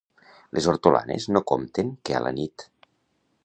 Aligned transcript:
Les 0.57 0.67
hortolanes 0.71 1.27
no 1.37 1.43
compten 1.53 1.91
que 2.09 2.19
a 2.21 2.23
la 2.29 2.33
nit. 2.41 2.69